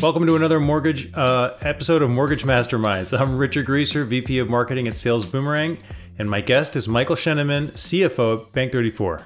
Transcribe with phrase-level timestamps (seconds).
[0.02, 3.18] Welcome to another mortgage uh, episode of Mortgage Masterminds.
[3.18, 5.76] I'm Richard Greaser, VP of Marketing at Sales Boomerang,
[6.18, 9.20] and my guest is Michael Sheneman, CFO at Bank 34.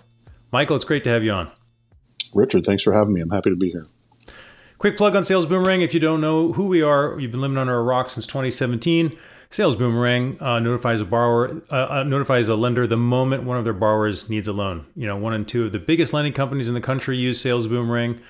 [0.51, 1.53] Michael, it's great to have you on.
[2.35, 3.21] Richard, thanks for having me.
[3.21, 3.85] I'm happy to be here.
[4.79, 5.83] Quick plug on Sales Boomerang.
[5.83, 9.17] If you don't know who we are, you've been living under a rock since 2017.
[9.51, 13.63] Sales Boomerang uh, notifies a borrower, uh, uh, notifies a lender the moment one of
[13.63, 14.87] their borrowers needs a loan.
[14.97, 17.69] You know, one and two of the biggest lending companies in the country use Sales
[17.69, 18.21] Boomerang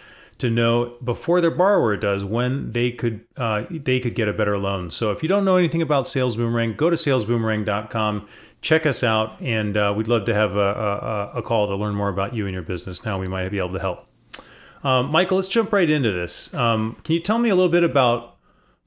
[0.45, 4.59] to know before their borrower does when they could uh, they could get a better
[4.59, 4.91] loan.
[4.91, 8.29] So if you don't know anything about Sales Boomerang, go to salesboomerang.com,
[8.61, 11.95] check us out, and uh, we'd love to have a, a, a, call to learn
[11.95, 13.07] more about you and your business.
[13.07, 14.07] Now we might be able to help.
[14.83, 16.53] Um, Michael, let's jump right into this.
[16.53, 18.37] Um, can you tell me a little bit about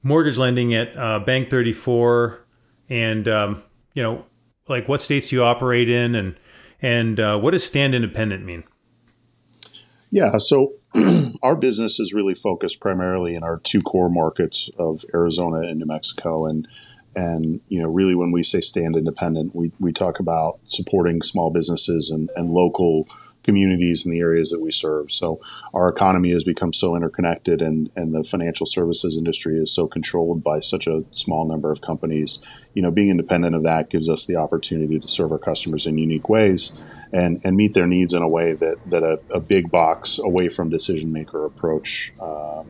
[0.04, 2.46] mortgage lending at uh, Bank 34,
[2.88, 3.64] and um,
[3.94, 4.24] you know,
[4.68, 6.36] like what states you operate in, and
[6.80, 8.62] and uh, what does stand independent mean?
[10.10, 10.72] Yeah, so
[11.42, 15.86] our business is really focused primarily in our two core markets of Arizona and New
[15.86, 16.66] Mexico, and
[17.14, 21.50] and you know really when we say stand independent, we we talk about supporting small
[21.50, 23.06] businesses and, and local
[23.48, 25.10] communities in the areas that we serve.
[25.10, 25.40] So
[25.72, 30.42] our economy has become so interconnected, and and the financial services industry is so controlled
[30.42, 32.40] by such a small number of companies.
[32.74, 35.98] You know, being independent of that gives us the opportunity to serve our customers in
[35.98, 36.72] unique ways,
[37.12, 40.48] and and meet their needs in a way that that a, a big box away
[40.48, 42.12] from decision maker approach.
[42.22, 42.66] Um,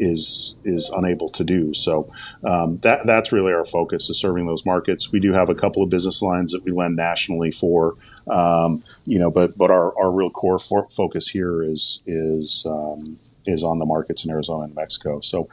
[0.00, 1.74] is is unable to do.
[1.74, 2.10] So
[2.42, 5.12] um, that that's really our focus is serving those markets.
[5.12, 7.96] We do have a couple of business lines that we lend nationally for,
[8.28, 13.62] um, you know, but but our, our real core focus here is is um, is
[13.62, 15.20] on the markets in Arizona and Mexico.
[15.20, 15.48] So,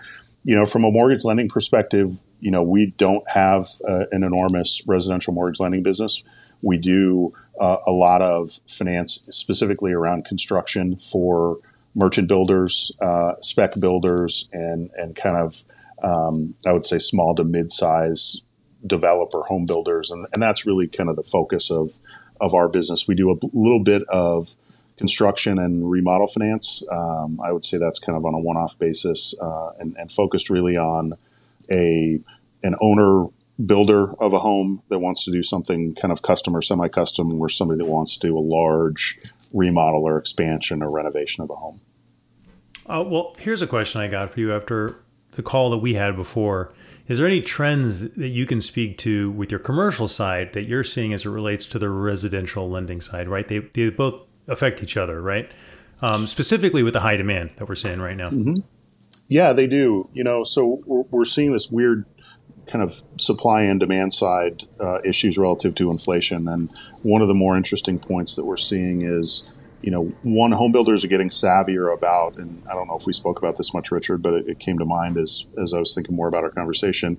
[0.46, 4.82] you know, from a mortgage lending perspective, you know, we don't have uh, an enormous
[4.88, 6.24] residential mortgage lending business.
[6.62, 11.60] We do uh, a lot of finance specifically around construction for
[11.96, 15.66] merchant builders, uh, spec builders, and and kind of
[16.04, 18.42] um, I would say small to mid size
[18.86, 22.00] developer home builders, and, and that's really kind of the focus of
[22.40, 23.08] of our business.
[23.08, 24.56] We do a little bit of
[24.98, 26.84] construction and remodel finance.
[26.92, 30.12] Um, I would say that's kind of on a one off basis, uh, and, and
[30.12, 31.14] focused really on
[31.72, 32.20] a
[32.64, 33.28] an owner
[33.64, 37.40] builder of a home that wants to do something kind of custom or semi custom,
[37.40, 39.20] or somebody that wants to do a large
[39.54, 41.82] remodel or expansion or renovation of a home.
[42.86, 46.16] Uh, well, here's a question I got for you after the call that we had
[46.16, 46.74] before.
[47.08, 50.84] Is there any trends that you can speak to with your commercial side that you're
[50.84, 53.48] seeing as it relates to the residential lending side, right?
[53.48, 55.50] They, they both affect each other, right?
[56.02, 58.30] Um, specifically with the high demand that we're seeing right now.
[58.30, 58.56] Mm-hmm.
[59.30, 60.10] Yeah, they do.
[60.14, 62.06] You know, so we're, we're, seeing this weird
[62.68, 66.48] kind of supply and demand side uh, issues relative to inflation.
[66.48, 66.70] And
[67.04, 69.44] one of the more interesting points that we're seeing is
[69.82, 73.14] you know, one, home builders are getting savvier about, and I don't know if we
[73.14, 75.94] spoke about this much, Richard, but it, it, came to mind as, as I was
[75.94, 77.18] thinking more about our conversation.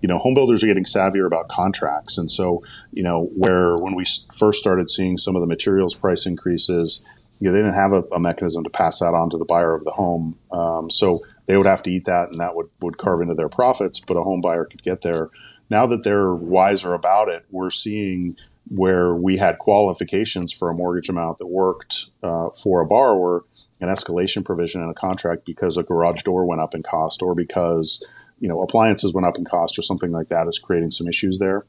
[0.00, 2.16] You know, home builders are getting savvier about contracts.
[2.16, 4.04] And so, you know, where when we
[4.34, 7.02] first started seeing some of the materials price increases,
[7.40, 9.72] you know, they didn't have a, a mechanism to pass that on to the buyer
[9.72, 10.38] of the home.
[10.50, 13.48] Um, so they would have to eat that and that would, would carve into their
[13.48, 15.30] profits, but a home buyer could get there.
[15.70, 18.36] Now that they're wiser about it, we're seeing
[18.68, 23.44] where we had qualifications for a mortgage amount that worked uh, for a borrower,
[23.80, 27.34] an escalation provision in a contract because a garage door went up in cost or
[27.34, 28.04] because
[28.40, 31.38] you know appliances went up in cost or something like that is creating some issues
[31.38, 31.64] there.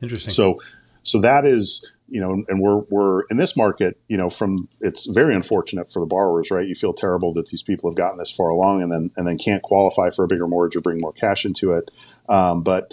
[0.00, 0.30] Interesting.
[0.30, 0.60] So,
[1.04, 5.06] so that is you know, and we're we're in this market, you know, from it's
[5.06, 6.66] very unfortunate for the borrowers, right?
[6.66, 9.38] You feel terrible that these people have gotten this far along and then and then
[9.38, 11.90] can't qualify for a bigger mortgage or bring more cash into it.
[12.28, 12.92] Um, but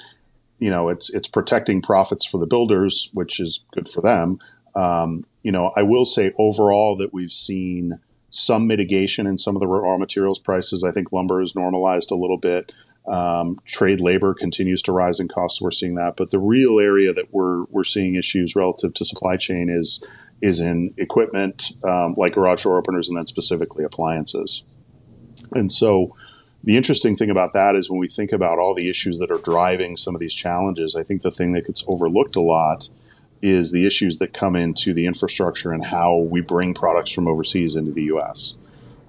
[0.60, 4.40] you know, it's it's protecting profits for the builders, which is good for them.
[4.76, 7.94] Um, you know, I will say overall that we've seen
[8.30, 10.86] some mitigation in some of the raw materials prices.
[10.86, 12.72] I think lumber has normalized a little bit.
[13.08, 15.60] Um, trade labor continues to rise in costs.
[15.60, 19.38] We're seeing that, but the real area that we're we're seeing issues relative to supply
[19.38, 20.04] chain is
[20.42, 24.64] is in equipment um, like garage door openers and then specifically appliances.
[25.54, 26.16] And so,
[26.64, 29.40] the interesting thing about that is when we think about all the issues that are
[29.40, 32.90] driving some of these challenges, I think the thing that gets overlooked a lot
[33.42, 37.76] is the issues that come into the infrastructure and how we bring products from overseas
[37.76, 38.56] into the U.S.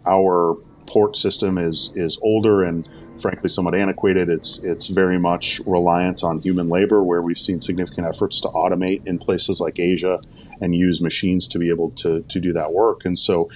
[0.06, 0.56] Our
[0.86, 2.88] port system is is older and
[3.22, 4.28] frankly somewhat antiquated.
[4.28, 9.06] It's it's very much reliant on human labor, where we've seen significant efforts to automate
[9.06, 10.20] in places like Asia
[10.60, 13.04] and use machines to be able to to do that work.
[13.04, 13.48] And so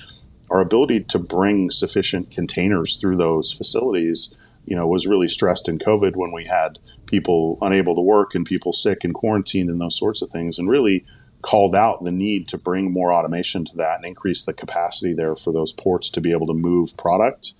[0.50, 4.32] our ability to bring sufficient containers through those facilities,
[4.64, 8.46] you know, was really stressed in COVID when we had people unable to work and
[8.46, 11.04] people sick and quarantined and those sorts of things, and really
[11.42, 15.36] called out the need to bring more automation to that and increase the capacity there
[15.36, 17.54] for those ports to be able to move product.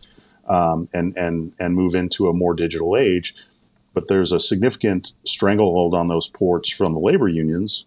[0.48, 3.34] Um, and and and move into a more digital age.
[3.94, 7.86] But there's a significant stranglehold on those ports from the labor unions,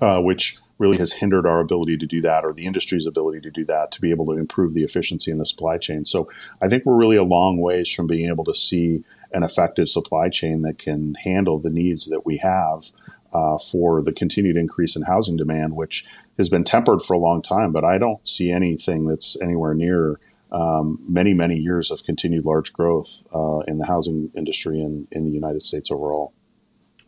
[0.00, 3.50] uh, which really has hindered our ability to do that or the industry's ability to
[3.50, 6.04] do that to be able to improve the efficiency in the supply chain.
[6.04, 6.28] So
[6.62, 10.28] I think we're really a long ways from being able to see an effective supply
[10.28, 12.92] chain that can handle the needs that we have
[13.32, 16.06] uh, for the continued increase in housing demand, which
[16.38, 17.72] has been tempered for a long time.
[17.72, 20.18] But I don't see anything that's anywhere near
[20.52, 25.24] um, many, many years of continued large growth uh, in the housing industry in, in
[25.24, 26.32] the United States overall.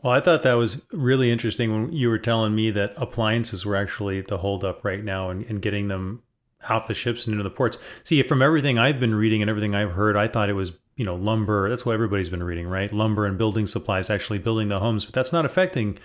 [0.03, 3.77] Well, I thought that was really interesting when you were telling me that appliances were
[3.77, 6.23] actually the holdup right now and, and getting them
[6.69, 7.79] off the ships and into the ports.
[8.05, 11.05] See, from everything I've been reading and everything I've heard, I thought it was you
[11.05, 11.69] know lumber.
[11.69, 12.93] That's what everybody's been reading, right?
[12.93, 15.99] Lumber and building supplies actually building the homes, but that's not affecting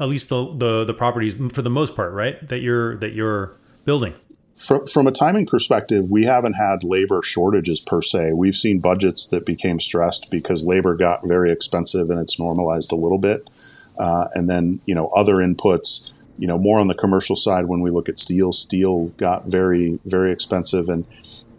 [0.00, 2.46] at least the the, the properties for the most part, right?
[2.48, 3.54] That you're that you're
[3.84, 4.14] building.
[4.58, 8.32] From, from a timing perspective, we haven't had labor shortages per se.
[8.34, 12.96] We've seen budgets that became stressed because labor got very expensive and it's normalized a
[12.96, 13.48] little bit.
[13.98, 17.80] Uh, and then, you know, other inputs, you know, more on the commercial side when
[17.80, 20.88] we look at steel, steel got very, very expensive.
[20.88, 21.06] And,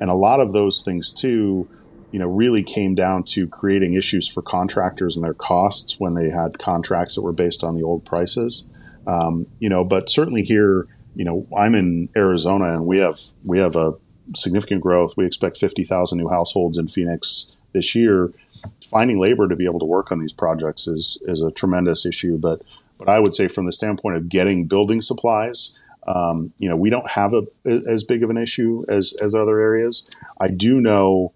[0.02, 1.69] and a lot of those things too,
[2.12, 6.30] you know, really came down to creating issues for contractors and their costs when they
[6.30, 8.66] had contracts that were based on the old prices.
[9.07, 13.59] Um, you know, but certainly here, you know, I'm in Arizona and we have we
[13.59, 13.94] have a
[14.35, 15.15] significant growth.
[15.17, 18.31] We expect 50,000 new households in Phoenix this year.
[18.89, 22.38] Finding labor to be able to work on these projects is is a tremendous issue.
[22.38, 22.61] But
[22.97, 26.89] but I would say from the standpoint of getting building supplies, um, you know, we
[26.89, 30.15] don't have a, as big of an issue as as other areas.
[30.39, 31.33] I do know.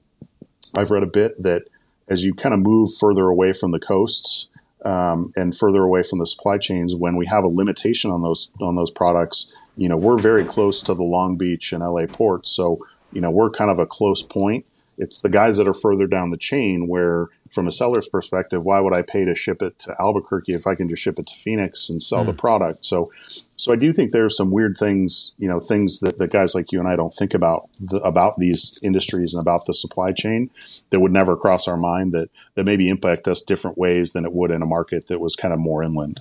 [0.76, 1.68] I've read a bit that
[2.10, 4.50] as you kind of move further away from the coasts,
[4.86, 8.52] um, and further away from the supply chains, when we have a limitation on those
[8.62, 12.52] on those products, you know, we're very close to the Long Beach and LA ports,
[12.52, 12.80] so
[13.12, 14.66] you know we're kind of a close point.
[14.98, 18.80] It's the guys that are further down the chain where from a seller's perspective, why
[18.80, 21.36] would I pay to ship it to Albuquerque if I can just ship it to
[21.36, 22.28] Phoenix and sell mm.
[22.28, 22.84] the product?
[22.84, 23.12] So,
[23.58, 26.56] so I do think there are some weird things, you know, things that, that guys
[26.56, 30.12] like you and I don't think about the, about these industries and about the supply
[30.12, 30.50] chain
[30.90, 34.34] that would never cross our mind that that maybe impact us different ways than it
[34.34, 36.20] would in a market that was kind of more inland.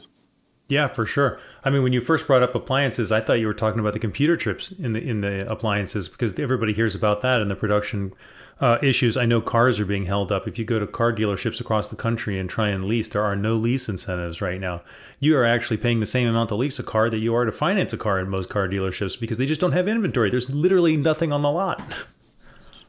[0.72, 1.38] Yeah, for sure.
[1.64, 3.98] I mean, when you first brought up appliances, I thought you were talking about the
[3.98, 8.14] computer chips in the in the appliances because everybody hears about that and the production
[8.58, 9.18] uh, issues.
[9.18, 10.48] I know cars are being held up.
[10.48, 13.36] If you go to car dealerships across the country and try and lease, there are
[13.36, 14.80] no lease incentives right now.
[15.20, 17.52] You are actually paying the same amount to lease a car that you are to
[17.52, 20.30] finance a car in most car dealerships because they just don't have inventory.
[20.30, 21.82] There's literally nothing on the lot.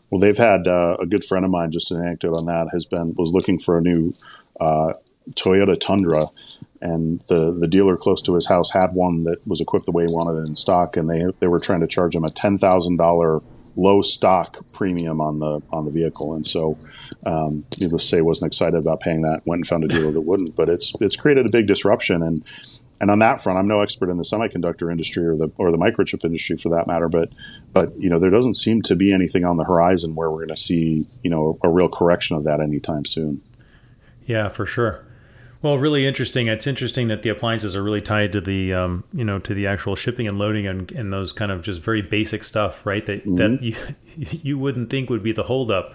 [0.10, 1.72] Well, they've had uh, a good friend of mine.
[1.72, 4.14] Just an anecdote on that has been was looking for a new
[4.62, 4.94] uh,
[5.32, 6.24] Toyota Tundra,
[6.84, 10.04] and the the dealer close to his house had one that was equipped the way
[10.04, 12.58] he wanted it in stock, and they they were trying to charge him a ten
[12.58, 13.42] thousand dollar
[13.76, 16.78] low stock premium on the on the vehicle, and so
[17.26, 19.42] um, needless to say, wasn't excited about paying that.
[19.46, 22.46] Went and found a dealer that wouldn't, but it's it's created a big disruption, and
[23.00, 25.78] and on that front, I'm no expert in the semiconductor industry or the or the
[25.78, 27.30] microchip industry for that matter, but
[27.72, 30.50] but you know there doesn't seem to be anything on the horizon where we're going
[30.50, 33.42] to see you know a, a real correction of that anytime soon.
[34.26, 35.06] Yeah, for sure.
[35.63, 36.48] Well, really interesting.
[36.48, 39.68] It's interesting that the appliances are really tied to the, um, you know, to the
[39.68, 43.04] actual shipping and loading and, and those kind of just very basic stuff, right?
[43.06, 43.36] That mm-hmm.
[43.38, 43.75] that you
[44.43, 45.86] you wouldn't think would be the holdup.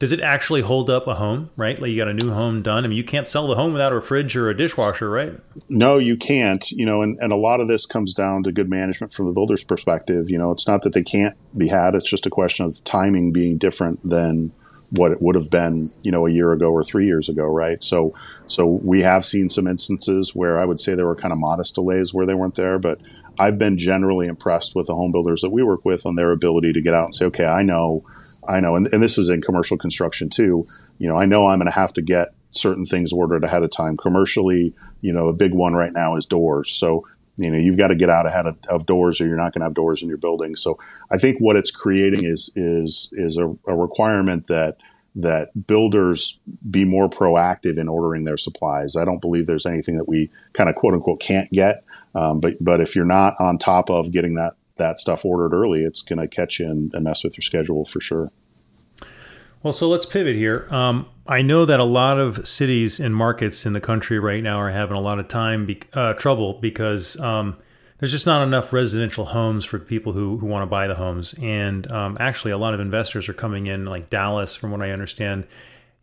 [0.00, 1.80] Does it actually hold up a home, right?
[1.80, 2.84] Like you got a new home done.
[2.84, 5.38] I mean, you can't sell the home without a fridge or a dishwasher, right?
[5.68, 6.68] No, you can't.
[6.72, 9.32] You know, and, and a lot of this comes down to good management from the
[9.32, 10.28] builder's perspective.
[10.30, 11.94] You know, it's not that they can't be had.
[11.94, 14.50] It's just a question of timing being different than
[14.92, 17.82] what it would have been, you know, a year ago or three years ago, right?
[17.82, 18.14] So,
[18.46, 21.74] so we have seen some instances where I would say there were kind of modest
[21.74, 23.00] delays where they weren't there, but
[23.38, 26.74] I've been generally impressed with the home builders that we work with on their ability
[26.74, 28.02] to get out and say, okay, I know,
[28.46, 30.66] I know, and, and this is in commercial construction too.
[30.98, 33.70] You know, I know I'm going to have to get certain things ordered ahead of
[33.70, 33.96] time.
[33.96, 36.70] Commercially, you know, a big one right now is doors.
[36.70, 39.52] So you know you've got to get out ahead of, of doors or you're not
[39.52, 40.56] going to have doors in your building.
[40.56, 40.78] So
[41.10, 44.76] i think what it's creating is is is a, a, requirement that
[45.14, 46.38] that builders
[46.70, 48.96] be more proactive in ordering their supplies.
[48.96, 51.84] I don't believe there's anything that we kind of quote unquote can't get
[52.14, 55.84] um, but but if you're not on top of getting that that stuff ordered early
[55.84, 58.28] it's going to catch you and, and mess with your schedule for sure
[59.62, 60.66] well, so let's pivot here.
[60.70, 64.58] Um, I know that a lot of cities and markets in the country right now
[64.58, 67.56] are having a lot of time be- uh, trouble because um,
[67.98, 71.34] there's just not enough residential homes for people who, who want to buy the homes.
[71.40, 74.90] And um, actually, a lot of investors are coming in, like Dallas, from what I
[74.90, 75.46] understand,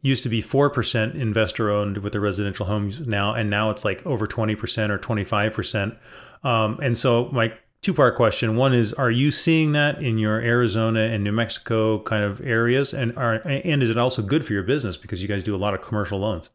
[0.02, 4.06] used to be 4% investor owned with the residential homes now, and now it's like
[4.06, 5.98] over 20% or 25%.
[6.42, 7.52] Um, and so, my
[7.82, 8.56] two part question.
[8.56, 12.94] One is, are you seeing that in your Arizona and New Mexico kind of areas,
[12.94, 15.58] and are and is it also good for your business because you guys do a
[15.58, 16.50] lot of commercial loans?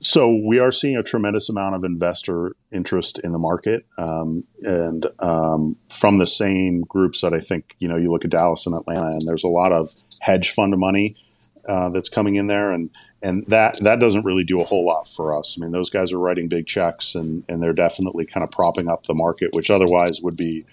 [0.00, 5.06] So we are seeing a tremendous amount of investor interest in the market, um, and
[5.18, 8.76] um, from the same groups that I think you know you look at Dallas and
[8.76, 9.88] Atlanta, and there's a lot of
[10.20, 11.16] hedge fund money
[11.68, 12.90] uh, that's coming in there, and
[13.22, 15.56] and that that doesn't really do a whole lot for us.
[15.58, 18.88] I mean, those guys are writing big checks, and and they're definitely kind of propping
[18.88, 20.64] up the market, which otherwise would be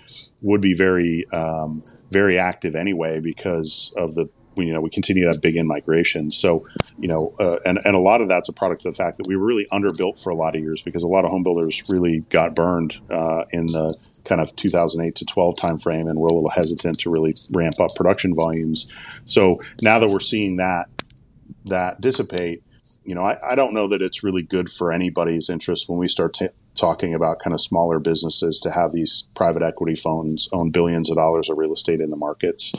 [0.42, 5.30] would be very um, very active anyway because of the you know we continue to
[5.30, 6.32] have big in migration.
[6.32, 6.68] So
[7.00, 9.28] you know, uh, and and a lot of that's a product of the fact that
[9.28, 11.82] we were really underbuilt for a lot of years because a lot of home builders
[11.90, 16.34] really got burned uh, in the kind of 2008 to 12 timeframe, and we're a
[16.34, 18.88] little hesitant to really ramp up production volumes.
[19.26, 20.90] So now that we're seeing that
[21.66, 22.58] that dissipate,
[23.04, 26.08] you know, I, I, don't know that it's really good for anybody's interest when we
[26.08, 30.70] start t- talking about kind of smaller businesses to have these private equity funds own
[30.70, 32.72] billions of dollars of real estate in the markets.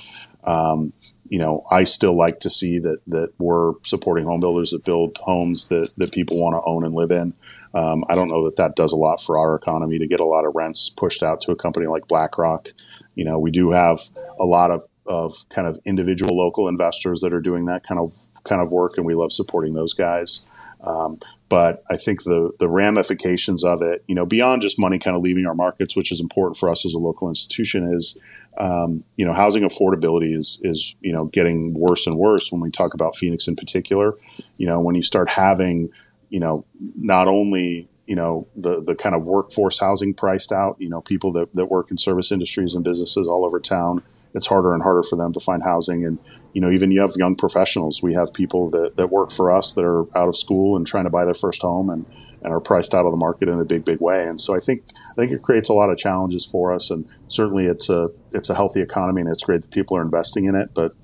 [0.44, 0.92] Um,
[1.28, 5.16] you know, I still like to see that that we're supporting home builders that build
[5.20, 7.34] homes that, that people want to own and live in.
[7.74, 10.24] Um, I don't know that that does a lot for our economy to get a
[10.24, 12.68] lot of rents pushed out to a company like BlackRock.
[13.14, 13.98] You know, we do have
[14.38, 18.12] a lot of, of kind of individual local investors that are doing that kind of
[18.46, 20.44] kind of work, and we love supporting those guys.
[20.84, 25.16] Um, but I think the the ramifications of it, you know, beyond just money kind
[25.16, 28.18] of leaving our markets, which is important for us as a local institution, is
[28.58, 32.70] um, you know housing affordability is is you know getting worse and worse when we
[32.70, 34.14] talk about Phoenix in particular.
[34.56, 35.90] You know, when you start having
[36.30, 36.64] you know
[36.96, 41.32] not only you know the the kind of workforce housing priced out, you know, people
[41.32, 44.02] that, that work in service industries and businesses all over town
[44.36, 46.04] it's harder and harder for them to find housing.
[46.04, 46.20] And,
[46.56, 48.02] you know, even you have young professionals.
[48.02, 51.04] We have people that, that work for us that are out of school and trying
[51.04, 52.06] to buy their first home and,
[52.42, 54.26] and are priced out of the market in a big, big way.
[54.26, 56.90] And so I think I think it creates a lot of challenges for us.
[56.90, 60.46] And certainly it's a it's a healthy economy and it's great that people are investing
[60.46, 60.94] in it, but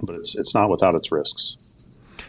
[0.00, 1.56] but it's it's not without its risks.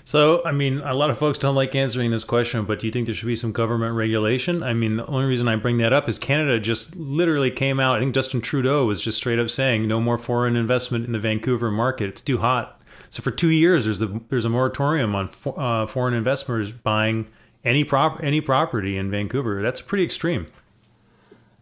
[0.08, 2.92] So, I mean, a lot of folks don't like answering this question, but do you
[2.94, 4.62] think there should be some government regulation?
[4.62, 7.96] I mean, the only reason I bring that up is Canada just literally came out.
[7.96, 11.18] I think Justin Trudeau was just straight up saying no more foreign investment in the
[11.20, 12.08] Vancouver market.
[12.10, 12.80] It's too hot.
[13.10, 17.28] So for two years, there's the there's a moratorium on uh, foreign investors buying
[17.64, 19.64] any prop any property in Vancouver.
[19.64, 20.46] That's pretty extreme.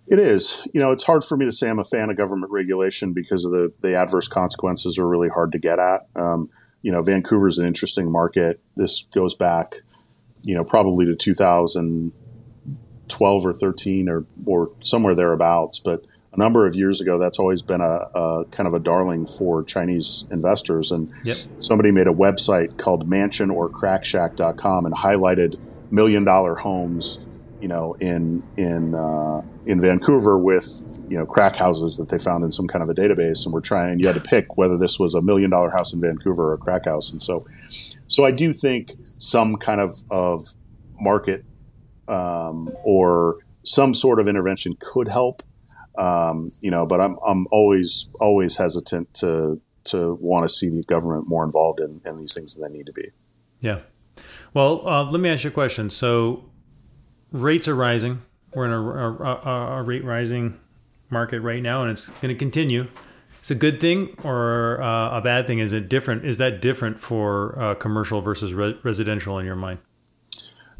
[0.08, 0.62] It is.
[0.74, 3.46] You know, it's hard for me to say I'm a fan of government regulation because
[3.46, 6.08] of the the adverse consequences are really hard to get at.
[6.18, 6.50] Um,
[6.84, 8.60] you know, Vancouver is an interesting market.
[8.76, 9.78] This goes back,
[10.44, 15.80] you know, probably to 2012 or 13 or, or somewhere thereabouts.
[15.80, 19.26] But a number of years ago, that's always been a, a kind of a darling
[19.26, 20.92] for Chinese investors.
[20.92, 21.38] And yep.
[21.60, 27.20] somebody made a website called mansionorcrackshack.com and highlighted million dollar homes
[27.64, 32.44] you know, in in uh, in Vancouver with you know crack houses that they found
[32.44, 34.00] in some kind of a database, and we're trying.
[34.00, 36.58] You had to pick whether this was a million dollar house in Vancouver or a
[36.58, 37.48] crack house, and so
[38.08, 40.46] so I do think some kind of of
[41.00, 41.46] market
[42.10, 45.42] um, or some sort of intervention could help.
[45.98, 50.84] Um, you know, but I'm I'm always always hesitant to to want to see the
[50.84, 53.12] government more involved in, in these things than they need to be.
[53.62, 53.80] Yeah.
[54.54, 55.90] Well, uh, let me ask you a question.
[55.90, 56.44] So
[57.34, 58.22] rates are rising.
[58.54, 60.58] We're in a, a, a rate rising
[61.10, 62.88] market right now, and it's going to continue.
[63.40, 65.60] It's a good thing or uh, a bad thing?
[65.60, 66.24] Is it different?
[66.24, 69.80] Is that different for uh, commercial versus re- residential in your mind?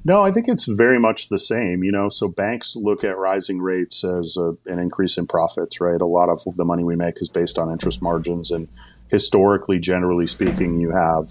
[0.06, 1.84] No, I think it's very much the same.
[1.84, 6.00] You know, so banks look at rising rates as a, an increase in profits, right?
[6.00, 8.70] A lot of the money we make is based on interest margins, and
[9.10, 11.30] historically, generally speaking, you have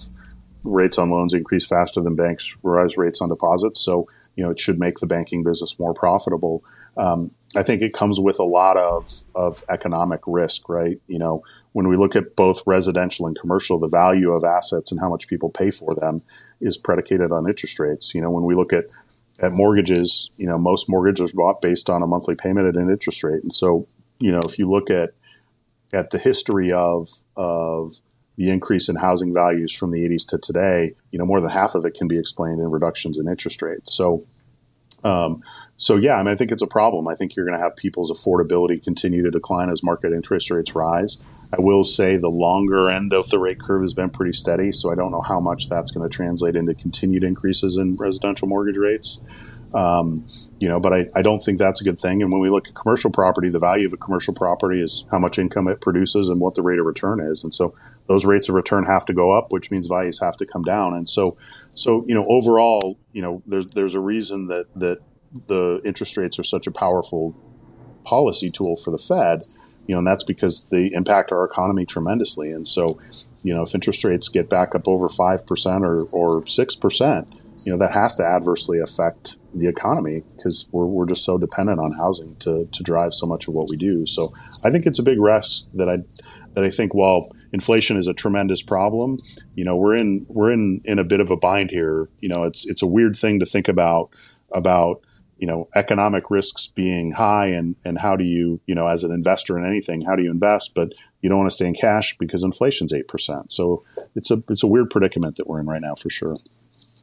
[0.64, 3.80] rates on loans increase faster than banks rise rates on deposits.
[3.80, 6.62] So you know it should make the banking business more profitable.
[6.96, 11.00] Um, I think it comes with a lot of of economic risk, right?
[11.06, 15.00] You know, when we look at both residential and commercial, the value of assets and
[15.00, 16.20] how much people pay for them
[16.60, 18.14] is predicated on interest rates.
[18.14, 18.86] You know, when we look at
[19.40, 22.90] at mortgages, you know, most mortgages are bought based on a monthly payment at an
[22.90, 23.86] interest rate, and so
[24.18, 25.10] you know, if you look at
[25.92, 27.94] at the history of of
[28.36, 31.74] the increase in housing values from the 80s to today, you know, more than half
[31.74, 33.94] of it can be explained in reductions in interest rates.
[33.94, 34.24] So,
[35.04, 35.42] um,
[35.76, 37.08] so yeah, I mean, I think it's a problem.
[37.08, 40.74] I think you're going to have people's affordability continue to decline as market interest rates
[40.74, 41.28] rise.
[41.52, 44.92] I will say the longer end of the rate curve has been pretty steady, so
[44.92, 48.78] I don't know how much that's going to translate into continued increases in residential mortgage
[48.78, 49.22] rates.
[49.74, 50.14] Um,
[50.58, 52.22] you know, but I, I don't think that's a good thing.
[52.22, 55.18] And when we look at commercial property, the value of a commercial property is how
[55.18, 57.42] much income it produces and what the rate of return is.
[57.42, 57.74] And so
[58.06, 60.94] those rates of return have to go up, which means values have to come down.
[60.94, 61.36] And so,
[61.74, 64.98] so you know, overall, you know, there's there's a reason that that
[65.46, 67.34] the interest rates are such a powerful
[68.04, 69.42] policy tool for the Fed.
[69.88, 72.52] You know, and that's because they impact our economy tremendously.
[72.52, 73.00] And so,
[73.42, 77.40] you know, if interest rates get back up over five percent or or six percent,
[77.64, 81.78] you know, that has to adversely affect the economy because we're, we're just so dependent
[81.78, 83.98] on housing to, to drive so much of what we do.
[84.06, 84.28] So
[84.64, 85.98] I think it's a big rest that I
[86.54, 89.18] that I think while inflation is a tremendous problem,
[89.54, 92.08] you know, we're in we're in in a bit of a bind here.
[92.20, 94.16] You know, it's it's a weird thing to think about
[94.52, 95.02] about
[95.38, 99.10] you know economic risks being high and and how do you you know as an
[99.10, 102.16] investor in anything how do you invest but you don't want to stay in cash
[102.18, 103.82] because inflation's 8% so
[104.14, 106.34] it's a it's a weird predicament that we're in right now for sure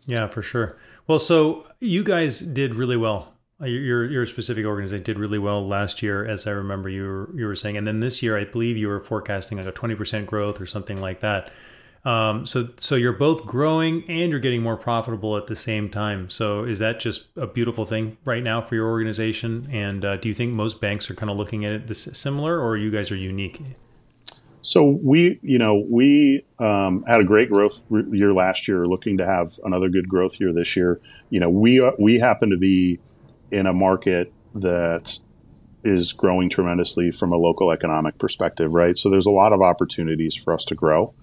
[0.05, 5.03] yeah for sure well so you guys did really well uh, your your specific organization
[5.03, 7.99] did really well last year, as I remember you were, you were saying, and then
[7.99, 11.19] this year I believe you were forecasting like a twenty percent growth or something like
[11.21, 11.51] that.
[12.05, 16.29] Um, so so you're both growing and you're getting more profitable at the same time.
[16.29, 19.67] So is that just a beautiful thing right now for your organization?
[19.71, 22.61] And uh, do you think most banks are kind of looking at it this similar,
[22.61, 23.61] or you guys are unique?
[24.61, 28.85] So we, you know, we um, had a great growth year last year.
[28.85, 30.99] Looking to have another good growth year this year.
[31.29, 32.99] You know, we uh, we happen to be
[33.51, 35.17] in a market that
[35.83, 38.97] is growing tremendously from a local economic perspective, right?
[38.97, 41.13] So there's a lot of opportunities for us to grow.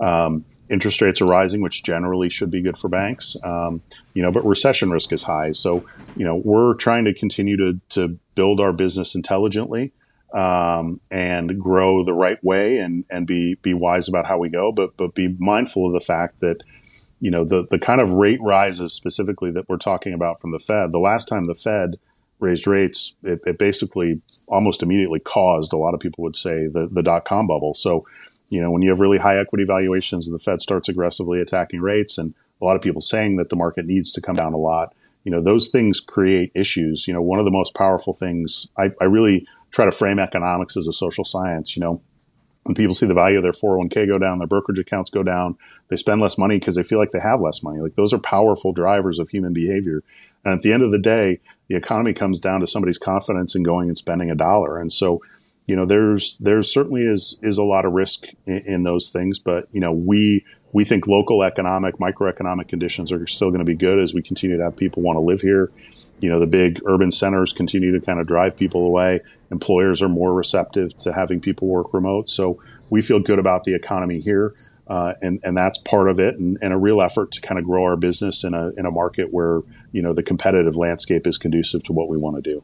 [0.00, 3.82] Um, interest rates are rising, which generally should be good for banks, um,
[4.14, 5.52] you know, but recession risk is high.
[5.52, 5.84] So,
[6.16, 9.92] you know, we're trying to continue to, to build our business intelligently
[10.34, 14.72] um, and grow the right way and, and be, be wise about how we go,
[14.72, 16.62] but, but be mindful of the fact that,
[17.20, 20.58] you know, the, the kind of rate rises specifically that we're talking about from the
[20.58, 21.98] Fed, the last time the Fed
[22.40, 26.88] raised rates, it, it basically almost immediately caused, a lot of people would say, the,
[26.92, 27.74] the dot com bubble.
[27.74, 28.06] So,
[28.50, 31.80] you know, when you have really high equity valuations and the Fed starts aggressively attacking
[31.80, 34.58] rates and a lot of people saying that the market needs to come down a
[34.58, 34.94] lot,
[35.24, 37.08] you know, those things create issues.
[37.08, 40.76] You know, one of the most powerful things, I, I really try to frame economics
[40.76, 42.00] as a social science, you know,
[42.68, 45.56] when people see the value of their 401k go down, their brokerage accounts go down,
[45.88, 47.80] they spend less money because they feel like they have less money.
[47.80, 50.02] Like those are powerful drivers of human behavior.
[50.44, 53.62] And at the end of the day, the economy comes down to somebody's confidence in
[53.62, 54.78] going and spending a dollar.
[54.78, 55.22] And so,
[55.66, 59.38] you know, there's there's certainly is is a lot of risk in, in those things,
[59.38, 63.74] but you know, we we think local economic, microeconomic conditions are still going to be
[63.74, 65.70] good as we continue to have people want to live here.
[66.20, 69.20] You know, the big urban centers continue to kind of drive people away.
[69.50, 72.28] Employers are more receptive to having people work remote.
[72.28, 74.54] So we feel good about the economy here.
[74.88, 77.66] Uh, and, and that's part of it, and, and, a real effort to kind of
[77.66, 79.60] grow our business in a, in a market where
[79.92, 82.62] you know the competitive landscape is conducive to what we want to do.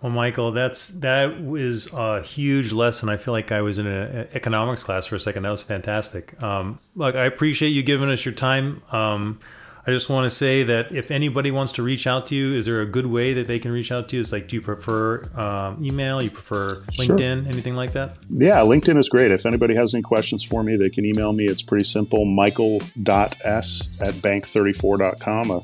[0.00, 3.08] Well, Michael, that's that was a huge lesson.
[3.08, 5.42] I feel like I was in an economics class for a second.
[5.42, 6.40] That was fantastic.
[6.42, 8.82] Um, look, I appreciate you giving us your time.
[8.92, 9.40] Um,
[9.86, 12.66] I just want to say that if anybody wants to reach out to you, is
[12.66, 14.22] there a good way that they can reach out to you?
[14.22, 16.20] Is like, do you prefer um, email?
[16.20, 16.68] You prefer
[16.98, 17.44] LinkedIn?
[17.44, 17.52] Sure.
[17.52, 18.16] Anything like that?
[18.28, 19.30] Yeah, LinkedIn is great.
[19.30, 21.44] If anybody has any questions for me, they can email me.
[21.44, 22.24] It's pretty simple.
[22.24, 25.50] Michael.s at bank34.com.
[25.52, 25.60] A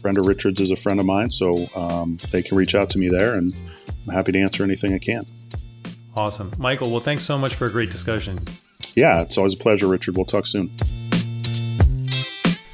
[0.00, 2.98] friend of Richard's is a friend of mine, so um, they can reach out to
[2.98, 3.54] me there, and
[4.06, 5.24] I'm happy to answer anything I can.
[6.16, 6.52] Awesome.
[6.58, 8.38] Michael, well, thanks so much for a great discussion.
[8.96, 10.16] Yeah, it's always a pleasure, Richard.
[10.16, 10.70] We'll talk soon.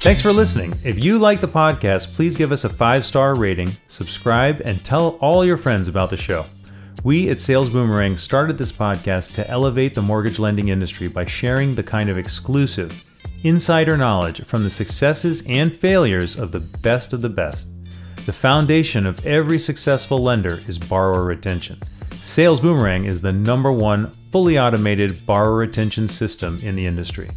[0.05, 0.71] Thanks for listening.
[0.83, 5.17] If you like the podcast, please give us a five star rating, subscribe, and tell
[5.19, 6.45] all your friends about the show.
[7.03, 11.73] We at Sales Boomerang started this podcast to elevate the mortgage lending industry by sharing
[11.73, 13.03] the kind of exclusive,
[13.41, 17.67] insider knowledge from the successes and failures of the best of the best.
[18.27, 21.79] The foundation of every successful lender is borrower retention.
[22.11, 27.27] Sales Boomerang is the number one fully automated borrower retention system in the industry.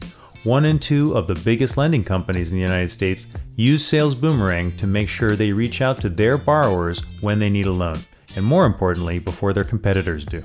[0.45, 4.77] One in two of the biggest lending companies in the United States use Sales Boomerang
[4.77, 7.99] to make sure they reach out to their borrowers when they need a loan,
[8.37, 10.43] and more importantly, before their competitors do.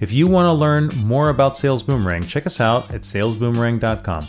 [0.00, 4.26] If you want to learn more about Sales Boomerang, check us out at salesboomerang.com.